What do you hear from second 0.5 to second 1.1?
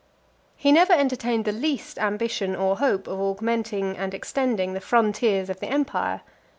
XVIII. He never